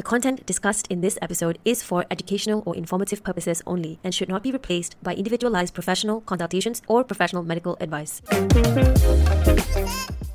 [0.00, 4.30] The content discussed in this episode is for educational or informative purposes only and should
[4.30, 8.22] not be replaced by individualized professional consultations or professional medical advice.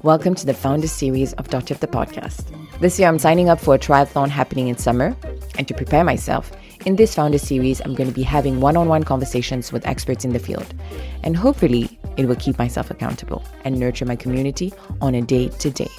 [0.04, 1.74] Welcome to the Founder Series of Dr.
[1.74, 2.46] the Podcast.
[2.80, 5.18] This year I'm signing up for a triathlon happening in summer,
[5.58, 6.52] and to prepare myself,
[6.86, 10.24] in this Founder Series, I'm going to be having one on one conversations with experts
[10.24, 10.76] in the field.
[11.24, 14.72] And hopefully, it will keep myself accountable and nurture my community
[15.02, 15.90] on a day to day.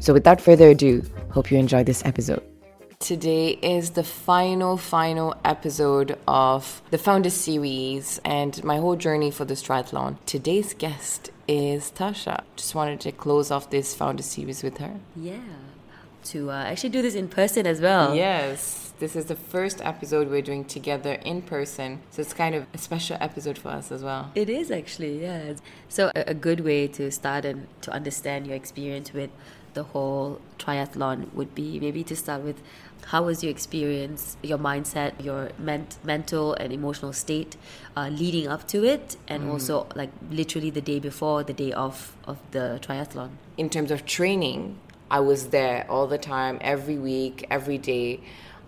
[0.00, 2.42] So, without further ado, hope you enjoy this episode.
[3.02, 9.44] Today is the final, final episode of the Founder Series and my whole journey for
[9.44, 10.18] this triathlon.
[10.24, 12.44] Today's guest is Tasha.
[12.54, 15.00] Just wanted to close off this Founder Series with her.
[15.16, 15.40] Yeah.
[16.26, 18.14] To uh, actually do this in person as well.
[18.14, 18.92] Yes.
[19.00, 22.02] This is the first episode we're doing together in person.
[22.12, 24.30] So it's kind of a special episode for us as well.
[24.36, 25.54] It is actually, yeah.
[25.88, 29.30] So, a, a good way to start and to understand your experience with
[29.74, 32.62] the whole triathlon would be maybe to start with
[33.06, 37.56] how was your experience, your mindset, your ment- mental and emotional state
[37.96, 39.52] uh, leading up to it, and mm.
[39.52, 43.30] also like literally the day before, the day of of the triathlon.
[43.56, 44.78] In terms of training,
[45.10, 48.20] I was there all the time, every week, every day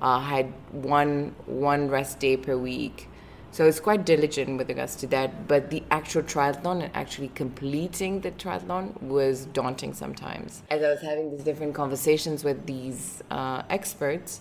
[0.02, 3.08] uh, had one one rest day per week.
[3.54, 5.46] So it's quite diligent with regards to that.
[5.46, 10.64] But the actual triathlon and actually completing the triathlon was daunting sometimes.
[10.70, 14.40] As I was having these different conversations with these uh, experts,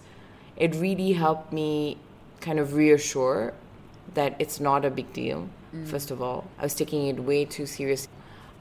[0.57, 1.99] it really helped me
[2.41, 3.53] kind of reassure
[4.15, 5.47] that it's not a big deal.
[5.75, 5.87] Mm.
[5.87, 8.11] First of all, I was taking it way too seriously.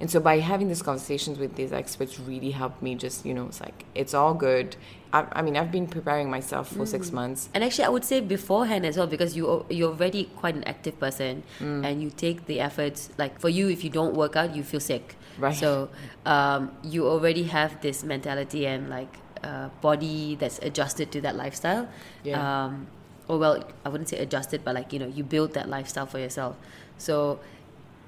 [0.00, 3.46] And so by having these conversations with these experts really helped me just, you know,
[3.46, 4.74] it's like, it's all good.
[5.12, 6.88] I, I mean, I've been preparing myself for mm.
[6.88, 7.48] six months.
[7.54, 10.98] And actually, I would say beforehand as well, because you, you're already quite an active
[10.98, 11.86] person mm.
[11.86, 13.10] and you take the efforts.
[13.16, 15.14] Like for you, if you don't work out, you feel sick.
[15.38, 15.54] Right.
[15.54, 15.88] So
[16.27, 21.88] um, you already have this mentality and like uh, body that's adjusted to that lifestyle.
[22.24, 22.64] Yeah.
[22.64, 22.88] Um,
[23.28, 26.18] or well, I wouldn't say adjusted, but like, you know, you build that lifestyle for
[26.18, 26.56] yourself.
[26.98, 27.38] So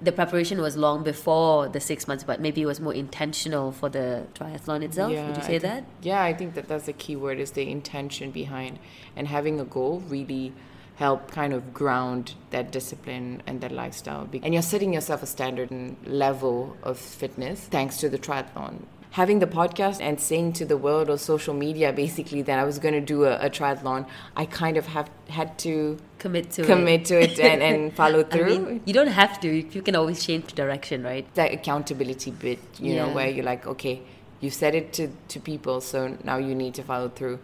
[0.02, 3.88] the preparation was long before the six months, but maybe it was more intentional for
[3.88, 5.12] the triathlon itself.
[5.12, 5.84] Yeah, Would you say think, that?
[6.02, 8.78] Yeah, I think that that's the key word is the intention behind
[9.16, 10.52] and having a goal really
[10.96, 14.28] help kind of ground that discipline and that lifestyle.
[14.42, 19.38] And you're setting yourself a standard and level of fitness thanks to the triathlon having
[19.38, 22.94] the podcast and saying to the world or social media basically that I was going
[22.94, 27.06] to do a, a, triathlon, I kind of have had to commit to commit it.
[27.06, 28.54] to it and, and follow through.
[28.54, 29.48] I mean, you don't have to.
[29.48, 31.32] You can always change direction, right?
[31.34, 33.06] That accountability bit, you yeah.
[33.06, 34.02] know, where you're like, okay,
[34.40, 37.38] you said it to, to people, so now you need to follow through.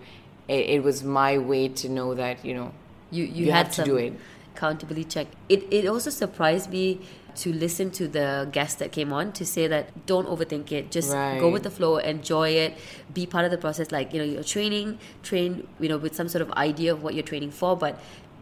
[0.48, 2.72] It, it was my way to know that, you know,
[3.12, 4.14] you, you, you had to do it.
[4.56, 5.28] Accountability check.
[5.48, 7.00] It, it also surprised me
[7.36, 11.12] to listen to the guests that came on to say that don't overthink it just
[11.12, 11.38] right.
[11.38, 12.76] go with the flow enjoy it
[13.12, 16.28] be part of the process like you know you're training train you know with some
[16.28, 17.98] sort of idea of what you're training for but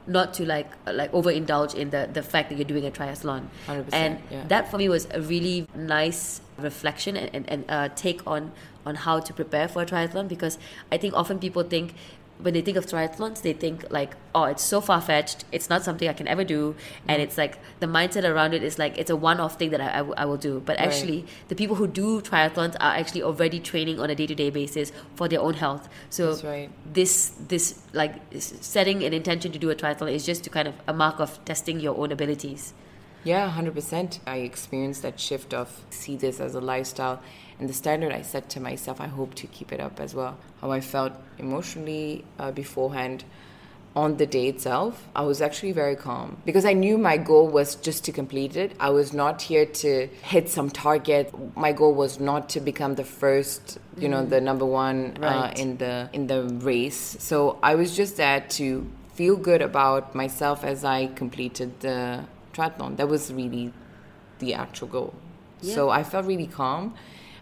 [0.07, 3.47] not to like like overindulge in the the fact that you're doing a triathlon
[3.93, 4.45] and yeah.
[4.49, 8.51] that for me was a really nice reflection and, and, and uh, take on
[8.87, 10.59] on how to prepare for a triathlon because
[10.91, 11.95] I think often people think
[12.41, 15.45] when they think of triathlons, they think like, oh, it's so far fetched.
[15.51, 16.77] It's not something I can ever do,
[17.07, 17.23] and mm-hmm.
[17.23, 19.97] it's like the mindset around it is like it's a one-off thing that I, I,
[19.99, 20.63] w- I will do.
[20.65, 21.49] But actually, right.
[21.49, 25.41] the people who do triathlons are actually already training on a day-to-day basis for their
[25.41, 25.89] own health.
[26.11, 26.71] So right.
[26.93, 30.75] this this like setting an intention to do a triathlon is just to kind of
[30.87, 32.73] a mark of testing your own abilities.
[33.25, 34.21] Yeah, hundred percent.
[34.27, 37.21] I experienced that shift of see this as a lifestyle
[37.59, 40.39] and the standard I set to myself, I hope to keep it up as well.
[40.61, 43.25] How I felt emotionally uh, beforehand
[43.97, 47.75] on the day itself, I was actually very calm because I knew my goal was
[47.75, 48.73] just to complete it.
[48.79, 51.35] I was not here to hit some target.
[51.57, 55.59] My goal was not to become the first, you know, the number one uh, right.
[55.59, 57.17] uh, in the in the race.
[57.19, 62.99] So I was just there to feel good about myself as I completed the triathlon.
[62.99, 63.73] That was really
[64.39, 65.15] the actual goal.
[65.61, 65.75] Yeah.
[65.75, 66.95] So I felt really calm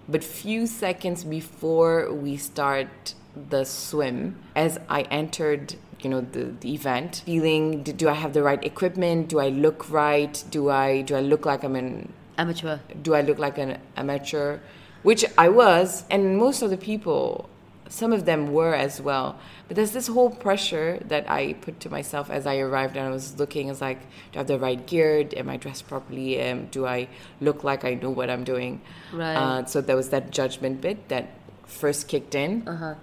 [0.09, 3.15] but few seconds before we start
[3.51, 8.43] the swim, as I entered you know the, the event feeling do i have the
[8.43, 9.29] right equipment?
[9.29, 10.43] Do i look right?
[10.51, 12.79] Do i do i look like i'm an amateur.
[13.03, 14.59] Do i look like an amateur?
[15.03, 17.49] Which i was and most of the people
[17.89, 19.39] some of them were as well.
[19.69, 23.11] But there's this whole pressure that I put to myself as I arrived and I
[23.11, 24.01] was looking as like,
[24.33, 25.29] do I have the right gear?
[25.37, 26.41] Am I dressed properly?
[26.43, 27.09] Um, do I
[27.41, 28.81] look like I know what I'm doing?
[29.13, 29.35] Right.
[29.35, 31.31] Uh, so there was that judgment bit that
[31.67, 32.67] first kicked in.
[32.67, 32.95] Uh-huh.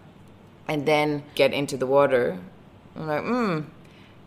[0.67, 2.39] And then get into the water.
[2.95, 3.59] I'm like, hmm.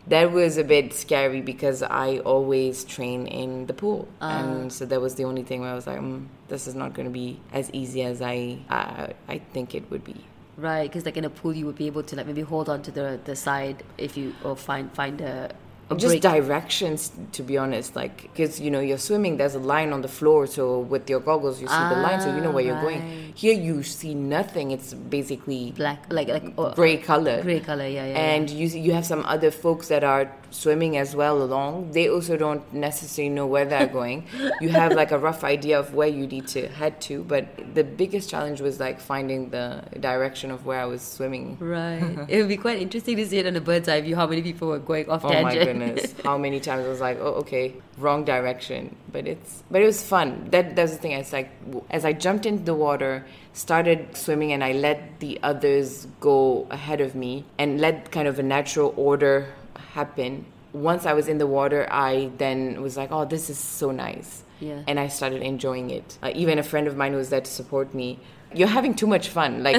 [0.08, 4.26] That was a bit scary because I always train in the pool, uh.
[4.26, 6.94] and so that was the only thing where I was like, mm, "This is not
[6.94, 10.24] going to be as easy as I, I I think it would be."
[10.58, 12.80] Right, because like in a pool, you would be able to like maybe hold on
[12.82, 16.22] to the the side if you or find find a, a just break.
[16.22, 20.08] directions to be honest like because you know you're swimming there's a line on the
[20.08, 22.96] floor so with your goggles you see the line so you know where you're going
[22.96, 27.86] Ah, here you see nothing it's basically black, like like oh, gray color gray color.
[27.86, 28.18] Yeah, yeah.
[28.18, 32.36] and you you have some other folks that are swimming as well along they also
[32.36, 34.26] don't necessarily know where they're going
[34.60, 37.84] you have like a rough idea of where you need to head to but the
[37.84, 42.00] biggest challenge was like finding the direction of where i was swimming right.
[42.28, 44.42] it would be quite interesting to see it on a bird's eye view how many
[44.42, 45.75] people were going off Oh my tangent.
[45.78, 46.14] Goodness!
[46.24, 50.02] How many times I was like, "Oh, okay, wrong direction." But it's, but it was
[50.02, 50.48] fun.
[50.50, 51.12] That that's the thing.
[51.12, 51.50] It's like
[51.90, 57.00] as I jumped into the water, started swimming, and I let the others go ahead
[57.00, 59.52] of me, and let kind of a natural order
[59.92, 60.46] happen.
[60.72, 64.42] Once I was in the water, I then was like, "Oh, this is so nice,"
[64.60, 64.82] Yeah.
[64.86, 66.18] and I started enjoying it.
[66.22, 68.18] Uh, even a friend of mine was there to support me.
[68.54, 69.62] You're having too much fun.
[69.62, 69.76] Like,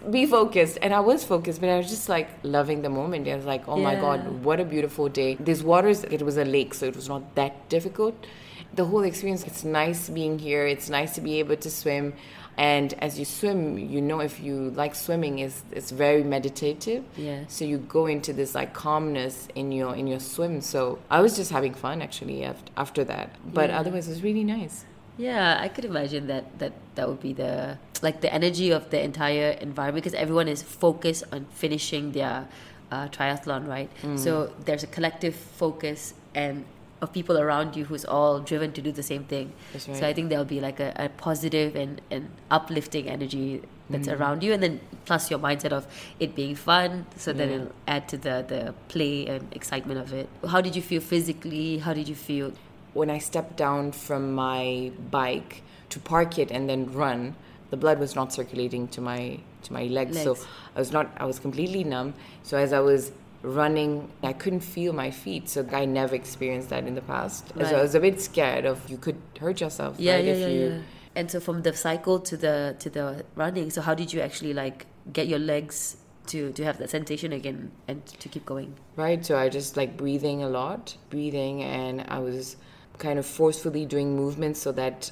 [0.10, 0.78] be focused.
[0.82, 3.26] And I was focused, but I was just like loving the moment.
[3.28, 5.36] I was like, oh my God, what a beautiful day.
[5.36, 8.26] This water, is- it was a lake, so it was not that difficult.
[8.74, 10.66] The whole experience, it's nice being here.
[10.66, 12.12] It's nice to be able to swim.
[12.58, 17.04] And as you swim, you know if you like swimming, is it's very meditative.
[17.16, 17.44] Yeah.
[17.48, 20.60] So you go into this like calmness in your in your swim.
[20.62, 23.30] So I was just having fun actually after, after that.
[23.52, 23.80] But Yeah.
[23.80, 24.84] otherwise, it was really nice.
[25.18, 29.02] Yeah, I could imagine that that that would be the like the energy of the
[29.02, 32.48] entire environment because everyone is focused on finishing their
[32.90, 33.90] uh, triathlon, right?
[34.02, 34.18] Mm.
[34.18, 36.64] So there's a collective focus and
[37.02, 39.52] of people around you who's all driven to do the same thing.
[39.72, 40.06] That's So.
[40.06, 44.18] I think there'll be like a, a positive and, and uplifting energy that's Mm.
[44.18, 45.86] around you, and then plus your mindset of
[46.18, 47.54] it being fun, so then Yeah.
[47.56, 50.28] it'll add to the the play and excitement of it.
[50.48, 51.78] How did you feel physically?
[51.78, 52.52] How did you feel?
[53.00, 57.34] when I stepped down from my bike to park it and then run,
[57.72, 60.16] the blood was not circulating to my to my legs.
[60.22, 60.34] So
[60.74, 62.14] I was not I was completely numb.
[62.42, 63.12] So as I was
[63.46, 65.48] running, I couldn't feel my feet.
[65.48, 67.52] So I never experienced that in the past.
[67.54, 69.96] So I was a bit scared of you could hurt yourself.
[69.98, 70.24] yeah right?
[70.24, 70.80] yeah if yeah, you yeah
[71.16, 74.52] and so from the cycle to the to the running so how did you actually
[74.52, 75.96] like get your legs
[76.26, 79.96] to to have that sensation again and to keep going Right, so I just like
[79.96, 82.56] breathing a lot, breathing, and I was
[82.98, 85.10] kind of forcefully doing movements so that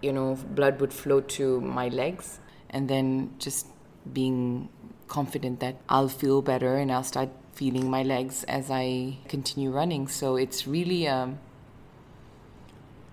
[0.00, 2.40] you know blood would flow to my legs,
[2.70, 3.66] and then just
[4.12, 4.68] being
[5.06, 10.08] confident that I'll feel better and I'll start feeling my legs as I continue running.
[10.08, 11.38] So it's really um,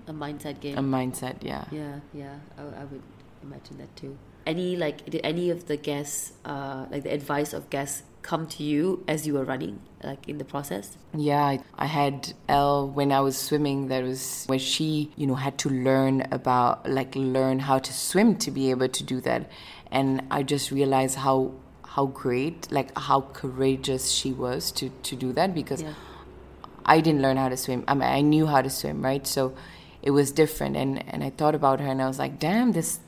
[0.07, 1.65] a mindset game a mindset, yeah.
[1.71, 3.01] yeah yeah I, I would
[3.41, 7.69] imagine that too any like did any of the guests uh like the advice of
[7.69, 11.85] guests come to you as you were running like in the process Yeah, I, I
[11.85, 13.87] had Elle when I was swimming.
[13.89, 18.35] That was where she, you know, had to learn about, like, learn how to swim
[18.37, 19.49] to be able to do that.
[19.91, 21.51] And I just realized how
[21.95, 25.93] how great, like, how courageous she was to to do that because yeah
[26.85, 27.83] I didn't learn how to swim.
[27.87, 29.25] I mean, I knew how to swim, right?
[29.25, 29.55] So
[30.01, 30.75] it was different.
[30.75, 32.99] And and I thought about her, and I was like, damn, this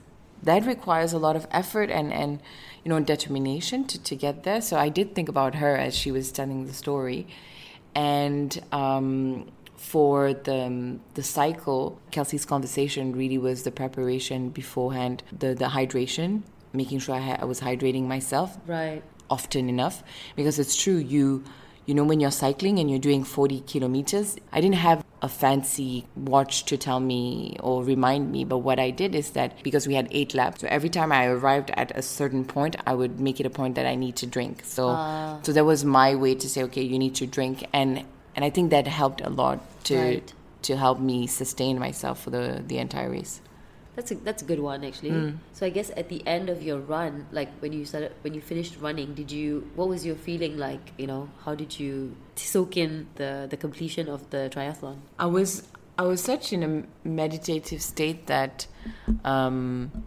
[0.43, 2.39] that requires a lot of effort and and
[2.83, 4.61] you know determination to to get there.
[4.61, 7.27] So I did think about her as she was telling the story,
[7.93, 8.61] and.
[8.71, 16.41] um for the the cycle, Kelsey's conversation really was the preparation beforehand, the the hydration,
[16.75, 19.01] making sure I, ha- I was hydrating myself, right.
[19.29, 20.03] often enough.
[20.35, 21.43] Because it's true you
[21.87, 26.07] you know when you're cycling and you're doing 40 kilometers i didn't have a fancy
[26.15, 29.93] watch to tell me or remind me but what i did is that because we
[29.93, 33.39] had eight laps so every time i arrived at a certain point i would make
[33.39, 34.63] it a point that i need to drink.
[34.65, 35.37] So Ah.
[35.43, 37.63] so that was my way to say okay you need to drink.
[37.71, 38.03] And
[38.35, 40.33] and i think that helped a lot to Right.
[40.63, 43.41] to help me sustain myself for the the entire race
[43.95, 45.11] That's a that's a good one actually.
[45.11, 45.37] Mm.
[45.53, 48.41] So I guess at the end of your run, like when you started when you
[48.41, 50.91] finished running, did you what was your feeling like?
[50.97, 54.97] You know, how did you soak in the the completion of the triathlon?
[55.17, 55.63] I was
[55.97, 58.67] I was such in a meditative state that
[59.23, 60.03] um,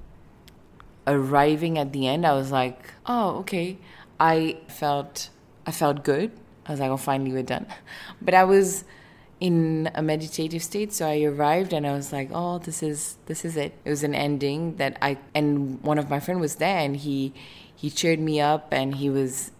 [1.06, 3.78] arriving at the end, I was like, oh, okay.
[4.20, 5.30] I felt
[5.66, 6.30] I felt good.
[6.66, 7.66] I was like, oh, finally we're done.
[8.20, 8.84] But I was
[9.40, 13.44] in a meditative state, so I arrived and I was like, oh, this is this
[13.44, 13.74] is it.
[13.84, 17.32] It was an ending that I and one of my friend was there and he
[17.74, 19.52] he cheered me up and he was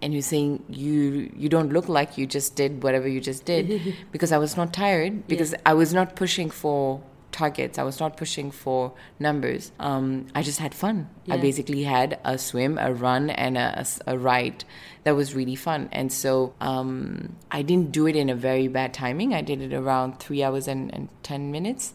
[0.00, 3.44] and he was saying you you don't look like you just did whatever you just
[3.44, 3.96] did.
[4.12, 7.02] Because I was not tired because I was not pushing for
[7.32, 12.18] targets I was not pushing for numbers um, I just had fun I basically had
[12.24, 14.64] a swim a run and a a ride
[15.04, 18.94] that was really fun and so um, I didn't do it in a very bad
[18.94, 21.94] timing I did it around three hours and, and 10 minutes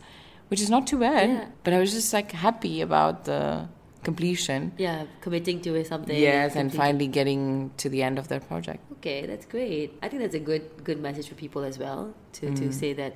[0.50, 1.46] which is not too bad Yeah.
[1.63, 3.67] but I was just like happy about the
[4.03, 4.72] completion.
[4.77, 6.17] Yeah, committing to something.
[6.17, 8.79] Yes, and completing- finally getting to the end of that project.
[8.94, 9.98] Okay, that's great.
[10.01, 13.13] I think that's a good good message for people as well to, to say that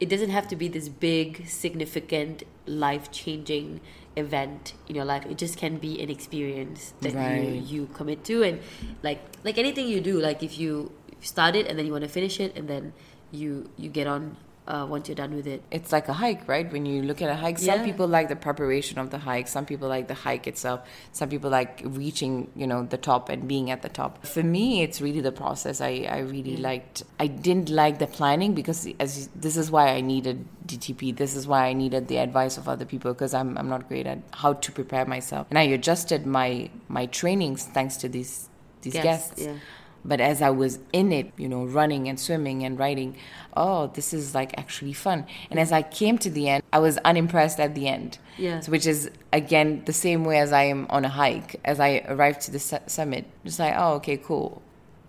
[0.00, 3.80] it doesn't have to be this big, significant, life changing
[4.16, 5.24] event in your life.
[5.26, 7.42] It just can be an experience that Right.
[7.44, 8.60] you you commit to, and
[9.02, 12.10] like like anything you do, like if you start it and then you want to
[12.10, 12.92] finish it, and then
[13.30, 14.36] you you get on
[14.68, 15.62] uh, once you're done with it.
[15.72, 16.70] It's like a hike, right?
[16.70, 17.84] When you look at a hike, some Yeah.
[17.84, 20.80] people like the preparation of the hike, some people like the hike itself,
[21.12, 24.24] some people like reaching, you know, the top and being at the top.
[24.24, 25.80] For me, it's really the process.
[25.80, 30.02] I, I really liked, I didn't like the planning because as this is why I
[30.02, 31.16] needed DTP.
[31.16, 34.06] This is why I needed the advice of other people because I'm, I'm not great
[34.06, 35.48] at how to prepare myself.
[35.50, 38.48] And I adjusted my, my trainings thanks to these,
[38.82, 39.42] these Guests, guests.
[39.46, 39.54] yeah.
[40.04, 43.16] But as I was in it, you know, running and swimming and riding,
[43.56, 45.26] oh, this is like actually fun.
[45.50, 48.18] And as I came to the end, I was unimpressed at the end.
[48.38, 48.60] Yeah.
[48.60, 51.60] So, which is again the same way as I am on a hike.
[51.64, 54.62] As I arrived to the su- summit, just like, oh, okay, cool.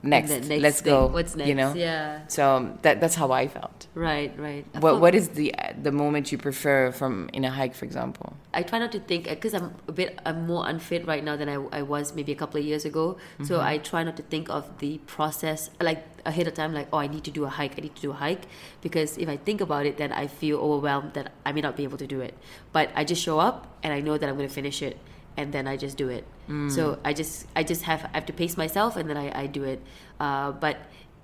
[0.03, 1.07] Next, next let's thing, go.
[1.07, 1.67] what's You know.
[1.73, 1.77] next?
[1.77, 2.25] Yeah.
[2.27, 3.87] So that that's how I felt.
[3.93, 4.65] Right, right.
[4.73, 8.33] I What what is the the moment you prefer from in a hike, for example?
[8.53, 11.47] I try not to think because I'm a bit I'm more unfit right now than
[11.49, 13.17] I, I was maybe a couple of years ago.
[13.43, 13.67] So Mm-hmm.
[13.71, 17.07] I try not to think of the process like ahead of time, like oh I
[17.07, 18.45] need to do a hike, I need to do a hike,
[18.81, 21.83] because if I think about it, then I feel overwhelmed that I may not be
[21.83, 22.33] able to do it.
[22.73, 24.97] But I just show up and I know that I'm going to finish it,
[25.37, 26.25] and then I just do it.
[26.49, 26.69] Mm.
[26.71, 29.47] So I just I just have I have to pace myself, and then I, I
[29.47, 29.81] do it.
[30.19, 30.77] Uh, but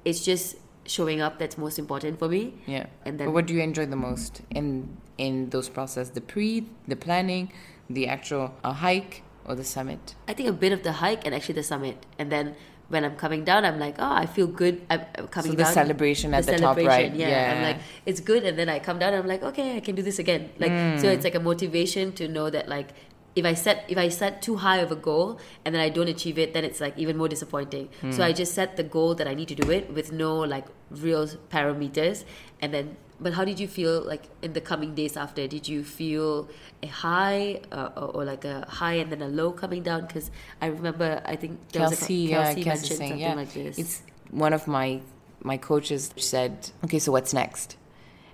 [0.06, 2.54] it's just showing up that's most important for me.
[2.66, 2.86] Yeah.
[3.06, 6.10] And but what do you enjoy the most in in those process?
[6.12, 7.52] The pre, the planning,
[7.90, 10.16] the actual uh, hike, or the summit?
[10.28, 12.56] I think a bit of the hike and actually the summit, and then
[12.90, 14.80] when I'm coming down, I'm like, oh, I feel good.
[14.90, 15.74] I'm coming So the down.
[15.74, 17.14] celebration at the top, right?
[17.14, 17.28] Yeah.
[17.28, 17.52] Yeah.
[17.54, 20.02] I'm like, it's good, and then I come down, I'm like, okay, I can do
[20.02, 20.52] this again.
[20.58, 20.72] Like,
[21.02, 21.14] so Hmm.
[21.16, 22.90] it's like a motivation to know that like.
[23.38, 26.08] If I set if I set too high of a goal and then I don't
[26.08, 27.90] achieve it, then it's like even more disappointing.
[28.02, 28.12] Hmm.
[28.12, 30.66] So I just set the goal that I need to do it with no like
[30.90, 32.26] real parameters,
[32.62, 32.98] and then.
[33.20, 35.48] But how did you feel like in the coming days after?
[35.48, 36.50] Did you feel
[36.84, 40.06] a high uh, or, or like a high and then a low coming down?
[40.06, 40.30] Because
[40.62, 43.54] I remember I think there was a, Kelsey, Kelsey Kelsey mentioned saying, something yeah, like
[43.54, 43.80] this.
[43.80, 45.02] it's one of my
[45.42, 47.78] my coaches said, okay, so what's next?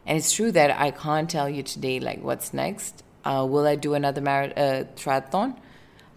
[0.05, 3.03] And it's true that I can't tell you today like what's next.
[3.24, 5.58] Uh, will I do another mar- uh, triathlon?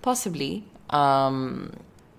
[0.02, 1.72] Possibly, um,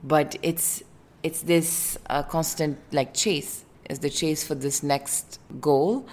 [0.04, 0.84] but it's
[1.24, 3.66] it's this uh, constant like chase.
[3.90, 6.06] Is the chase for this next goal?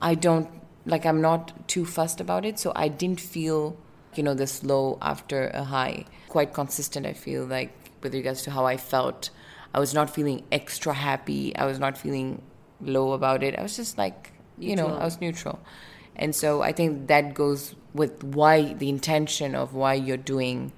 [0.00, 0.48] I don't
[0.86, 1.04] like.
[1.06, 3.76] I'm not too fussed about it, so I didn't feel
[4.14, 6.04] you know this low after a high.
[6.28, 7.06] Quite consistent.
[7.06, 9.30] I feel like with regards to how I felt.
[9.74, 11.54] I was not feeling extra happy.
[11.54, 12.40] I was not feeling
[12.80, 13.58] low about it.
[13.58, 15.58] I was just like, you know, I was neutral.
[16.18, 20.72] And so I think that goes with why the intention of why you're doing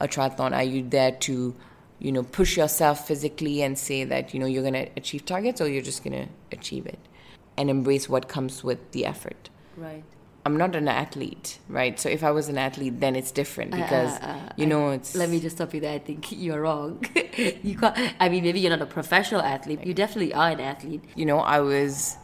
[0.00, 0.52] a triathlon.
[0.54, 1.54] Are you there to,
[1.98, 5.60] you know, push yourself physically and say that, you know, you're going to achieve targets
[5.60, 6.98] or you're just going to achieve it
[7.56, 9.50] and embrace what comes with the effort?
[9.76, 10.04] right.
[10.46, 12.00] I'm not an athlete, right?
[12.00, 14.90] So if I was an athlete, then it's different Uh, because, uh, uh, you know,
[14.92, 15.14] it's.
[15.14, 15.92] Let me just stop you there.
[15.94, 17.04] I think you're wrong.
[17.36, 18.14] you can't.
[18.18, 19.84] I mean, maybe you're not a professional athlete.
[19.84, 21.04] You definitely are an athlete.
[21.16, 22.16] you know, I was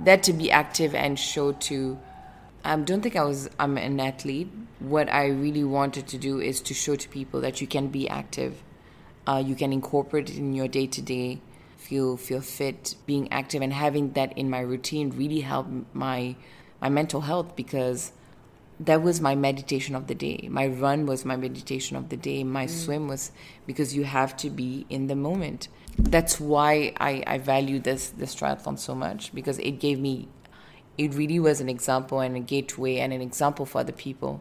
[0.00, 1.98] there to be active and show to.
[2.64, 3.48] I don't think I was.
[3.58, 4.50] I'm an athlete.
[4.78, 8.08] What I really wanted to do is to show to people that you can be
[8.08, 8.62] active.
[9.26, 11.40] Uh, you can incorporate it in your day to day.
[11.76, 12.94] Feel feel fit.
[13.06, 16.36] Being active and having that in my routine really helped my
[16.80, 18.12] my mental health because
[18.80, 20.48] that was my meditation of the day.
[20.50, 22.44] My run was my meditation of the day.
[22.44, 23.32] My swim was
[23.66, 25.68] because you have to be in the moment.
[25.98, 30.28] That's why I, I value this this triathlon so much because it gave me
[30.96, 34.40] it really was an example and a gateway and an example for other people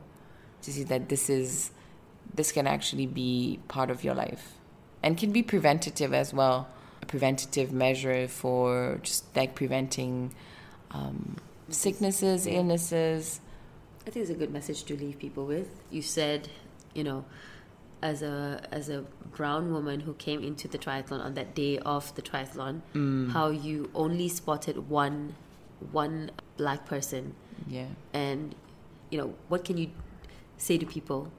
[0.61, 1.71] to see that this is
[2.33, 4.53] this can actually be part of your life
[5.01, 6.67] and can be preventative as well.
[7.01, 10.33] A preventative measure for just like preventing
[10.91, 11.37] um,
[11.69, 13.39] sicknesses, illnesses.
[14.07, 15.67] I think it's a good message to leave people with.
[15.91, 16.47] You said,
[16.93, 17.25] you know,
[18.01, 19.03] as a as a
[19.35, 23.31] brown woman who came into the triathlon on that day of the triathlon, Mm.
[23.31, 25.35] how you only spotted one
[25.91, 27.35] one black person,
[27.67, 27.87] Yeah.
[28.13, 28.55] and
[29.11, 29.89] you know what can you
[30.57, 31.29] say to people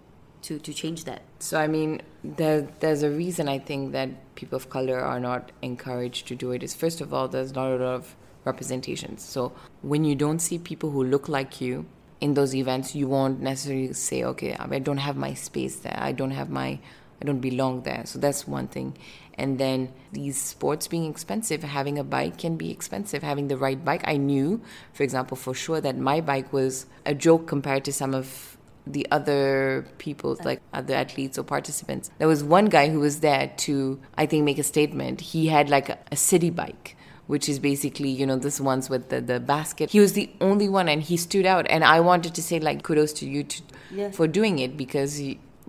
[0.43, 1.23] to to change that?
[1.39, 5.53] So I mean, there there's a reason I think that people of color are not
[5.63, 6.63] encouraged to do it.
[6.63, 9.23] Is first of all, there's not a lot of representations.
[9.23, 11.87] So when you don't see people who look like you
[12.21, 15.97] in those events, you won't necessarily say, okay, I don't have my space there.
[15.99, 16.79] I don't have my,
[17.21, 18.03] I don't belong there.
[18.07, 18.97] So that's one thing.
[19.35, 23.23] And then these sports being expensive, having a bike can be expensive.
[23.23, 24.61] Having the right bike, I knew,
[24.93, 29.07] for example, for sure that my bike was a joke compared to some of the
[29.13, 32.11] other people, like other athletes or participants.
[32.19, 35.21] There was one guy who was there to, I think, make a statement.
[35.21, 36.97] He had like a, a city bike
[37.29, 40.69] which is basically you know this ones with the, the basket he was the only
[40.69, 43.63] one and he stood out and i wanted to say like kudos to you to,
[43.99, 44.11] Yeah.
[44.11, 45.13] for doing it because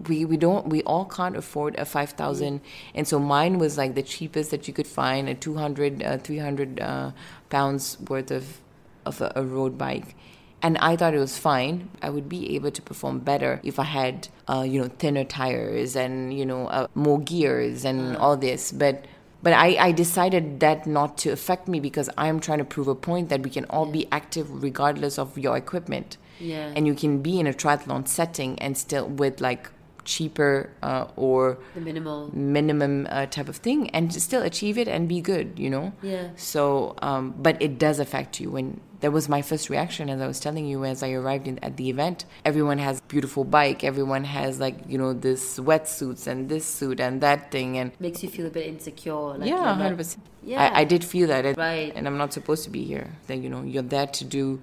[0.09, 2.61] we, we don't we all can't afford a 5000
[2.95, 6.79] and so mine was like the cheapest that you could find a 200 uh, 300
[6.79, 7.11] uh,
[7.49, 8.61] pounds worth of
[9.05, 10.15] of a, a road bike
[10.61, 11.89] and I thought it was fine.
[12.01, 15.95] I would be able to perform better if I had, uh, you know, thinner tires
[15.95, 18.73] and you know uh, more gears and all this.
[18.73, 19.05] But
[19.41, 22.95] but I, I decided that not to affect me because I'm trying to prove a
[22.95, 26.17] point that we can all be active regardless of your equipment.
[26.39, 26.71] Yeah.
[26.75, 29.71] And you can be in a triathlon setting and still with like
[30.05, 32.29] cheaper uh, or the minimal.
[32.35, 36.29] minimum uh, type of thing and still achieve it and be good you know Yeah.
[36.35, 40.27] so um, but it does affect you when that was my first reaction as i
[40.27, 44.23] was telling you as i arrived in, at the event everyone has beautiful bike everyone
[44.25, 48.29] has like you know this wetsuits and this suit and that thing and Makes you
[48.29, 49.37] feel a bit insecure.
[49.37, 50.61] Like yeah you're not- 100% Yeah.
[50.73, 51.93] I, I did feel that and, Right.
[51.95, 54.59] and i'm not supposed to be here that you know you're there to do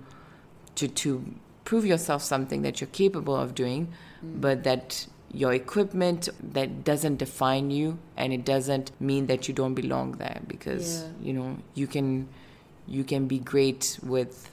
[0.77, 3.89] to to prove yourself something that you're capable of doing
[4.25, 4.41] Mm.
[4.41, 9.75] but that your equipment that doesn't define you and it doesn't mean that you don't
[9.75, 11.09] belong there because Yeah.
[11.27, 12.29] you know you can
[12.87, 14.51] you can be great with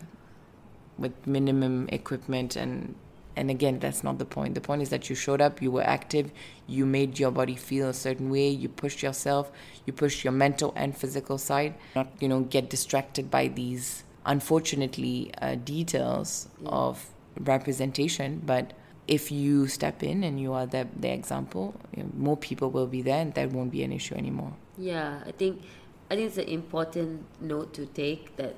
[0.97, 2.95] with minimum equipment and
[3.35, 4.53] and again that's not the point.
[4.53, 6.31] The point is that you showed up you were active
[6.67, 9.51] you made your body feel a certain way you pushed yourself
[9.85, 11.73] you pushed your mental and physical side.
[11.95, 18.73] Not you know get distracted by these unfortunately uh, details of representation but
[19.07, 22.87] if you step in and you are the, the example you know, more people will
[22.87, 24.53] be there and that won't be an issue anymore.
[24.77, 25.61] Yeah, I think
[26.09, 28.55] I think it's an important note to take that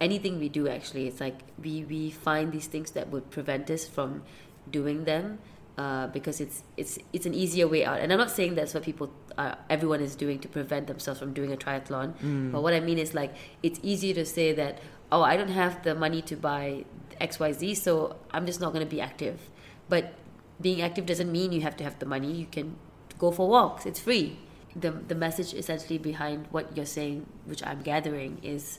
[0.00, 3.86] anything we do actually it's like we, we find these things that would prevent us
[3.86, 4.22] from
[4.70, 5.38] doing them
[5.76, 8.00] uh, because it's it's it's an easier way out.
[8.00, 11.32] And I'm not saying that's what people uh, everyone is doing to prevent themselves from
[11.32, 12.12] doing a triathlon.
[12.52, 14.78] But what I mean is like it's easier to say that
[15.10, 16.84] oh I don't have the money to buy
[17.20, 19.50] XYZ so I'm just not going to be active
[19.90, 20.14] but
[20.60, 22.76] being active doesn't mean you have to have the money you can
[23.18, 24.38] go for walks it's free
[24.76, 28.78] the the message essentially behind what you're saying, which I'm gathering, is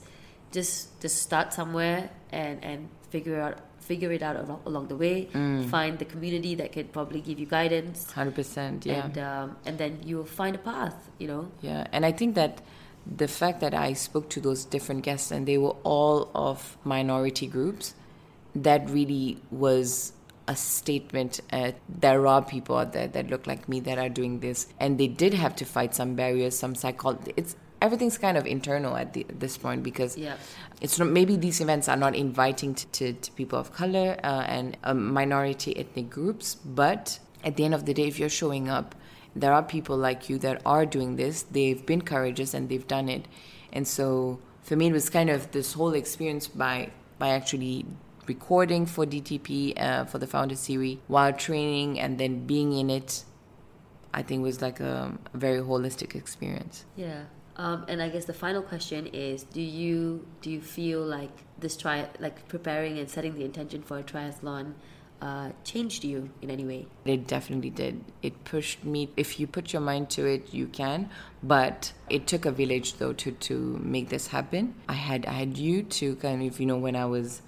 [0.50, 5.26] just just start somewhere and and figure out figure it out along, along the way.
[5.68, 10.00] Find the community that can probably give you guidance, 100% yeah and um, and then
[10.04, 11.10] you'll find a path.
[11.18, 11.48] You know.
[11.60, 12.62] Yeah, and I think that
[13.04, 17.48] the fact that I spoke to those different guests and they were all of minority
[17.48, 17.94] groups,
[18.54, 20.12] that really was
[20.52, 21.40] a statement.
[21.52, 24.98] Uh, there are people out there that look like me that are doing this, and
[25.00, 27.32] they did have to fight some barriers, some psychology.
[27.36, 30.36] It's everything's kind of internal at, the, this point because Yeah.
[30.80, 34.44] it's not, maybe these events are not inviting to, to, to people of color uh,
[34.56, 38.68] and um, minority ethnic groups but at the end of the day if you're showing
[38.68, 38.94] up
[39.34, 43.08] there are people like you that are doing this they've been courageous and they've done
[43.08, 43.26] it
[43.72, 46.88] and so for me it was kind of this whole experience by
[47.18, 47.84] by actually
[48.26, 53.24] recording for dtp uh, for the founder series while training and then being in it
[54.14, 57.24] i think was like a, a very holistic experience Yeah.
[57.56, 61.76] Um, and I guess the final question is: Do you do you feel like this
[61.76, 64.72] try like preparing and setting the intention for a triathlon
[65.20, 66.86] uh, changed you in any way?
[67.04, 68.04] It definitely did.
[68.22, 69.10] It pushed me.
[69.16, 71.10] If you put your mind to it, you can.
[71.42, 74.74] But it took a village though to to make this happen.
[74.88, 77.42] I had I had you to kind of you know when I was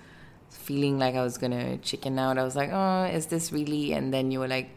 [0.55, 3.93] feeling like I was gonna chicken out, I was like, oh, is this really?
[3.93, 4.71] And then you were like,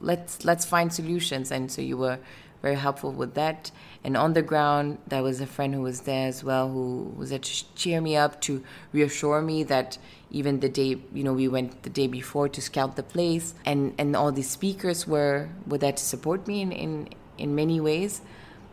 [0.00, 1.50] let's let's find solutions.
[1.50, 2.18] And so you were
[2.62, 3.70] very helpful with that.
[4.02, 7.30] And on the ground, there was a friend who was there as well, who was
[7.30, 8.62] there to cheer me up, to
[8.92, 9.98] reassure me that
[10.30, 13.94] even the day, you know, we went the day before to scout the place, and
[13.98, 17.08] and all these speakers were were there to support me in in,
[17.38, 18.22] in many ways.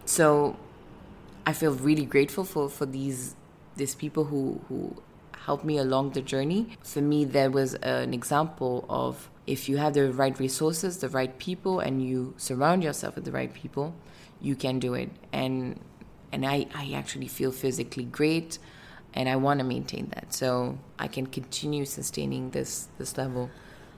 [0.05, 0.55] So
[1.45, 3.35] I feel really grateful for for these
[3.75, 4.95] these people who who
[5.45, 6.61] helped me along the journey.
[6.83, 11.37] For me, there was an example of if you have the right resources, the right
[11.37, 13.93] people, and you surround yourself with the right people,
[14.41, 15.09] you can do it.
[15.31, 15.79] And
[16.31, 18.57] and I, I actually feel physically great
[19.13, 20.33] and I want to maintain that.
[20.33, 23.49] So I can continue sustaining this this level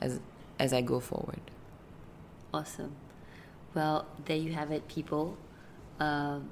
[0.01, 0.19] as
[0.60, 1.39] as I go forward.
[2.53, 2.93] Awesome.
[3.73, 5.38] Well, there you have it, people.
[5.99, 6.49] Um,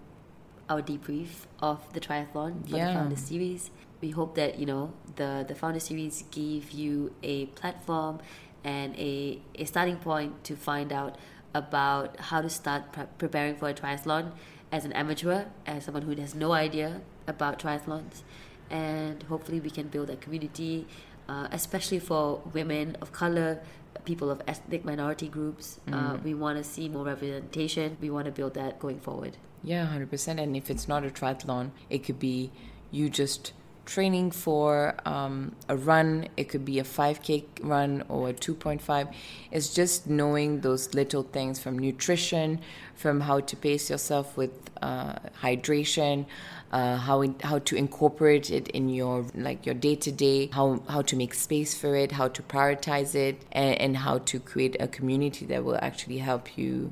[0.70, 2.88] our debrief of the triathlon for Yeah.
[2.88, 3.72] the Founder Series.
[4.04, 8.20] We hope that you know the the Founder Series gave you a platform
[8.66, 11.16] and a a starting point to find out
[11.54, 14.34] about how to start pre- preparing for a triathlon
[14.74, 18.24] as an amateur, as someone who has no idea about triathlons,
[18.70, 20.86] and hopefully we can build a community,
[21.30, 23.62] uh, especially for women of color
[24.04, 25.80] people of ethnic minority groups.
[25.90, 27.96] Uh, we want to see more representation.
[28.02, 29.38] We want to build that going forward.
[29.64, 30.42] Yeah, 100%.
[30.44, 32.52] And if it's not a triathlon, it could be
[32.92, 33.54] you just
[33.86, 39.14] training for um, a run, it could be a 5K run or a 2.5.
[39.52, 42.60] It's just knowing those little things from nutrition,
[42.96, 46.26] from how to pace yourself with uh, hydration.
[46.72, 50.82] Uh, how in, how to incorporate it in your like your day to day, how
[50.90, 54.76] how to make space for it, how to prioritize it, and, and how to create
[54.80, 56.92] a community that will actually help you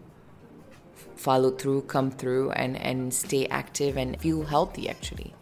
[1.15, 5.33] follow through, come through, and and stay active and feel healthy actually.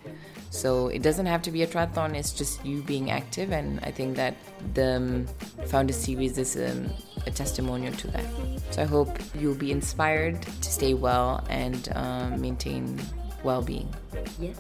[0.50, 3.52] So it doesn't have to be a triathlon, it's just you being active.
[3.52, 4.36] And I think that
[4.74, 5.28] the um,
[5.68, 6.90] Founder Series is um,
[7.26, 8.26] a testimonial to that.
[8.72, 13.00] So I hope you'll be inspired to stay well and um, maintain
[13.44, 13.94] well being.
[14.40, 14.54] Yeah.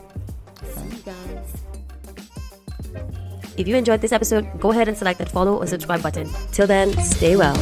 [0.64, 1.58] See you guys.
[3.58, 6.30] If you enjoyed this episode, go ahead and select that follow or subscribe button.
[6.52, 7.58] Till then, stay well.